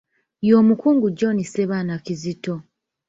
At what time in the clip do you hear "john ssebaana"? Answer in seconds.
1.17-1.95